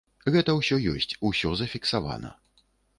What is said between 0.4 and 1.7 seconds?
ўсё ёсць, усё